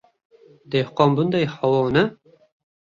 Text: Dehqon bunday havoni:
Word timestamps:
Dehqon 0.71 1.13
bunday 1.21 1.47
havoni: 1.55 2.05